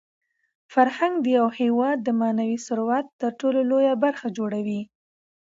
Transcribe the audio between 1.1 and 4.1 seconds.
د یو هېواد د معنوي ثروت تر ټولو لویه